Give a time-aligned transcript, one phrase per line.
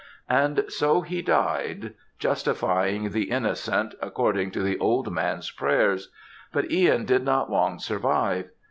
[0.31, 6.09] And so he died, justifying the innocent, according to the old man's prayers;
[6.51, 8.49] but Ihan did not long survive.